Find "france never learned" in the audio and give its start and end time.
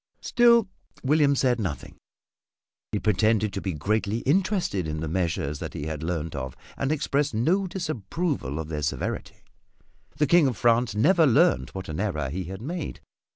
10.57-11.69